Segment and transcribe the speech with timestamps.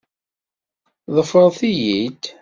[1.15, 2.23] Ḍefret-iyi-d!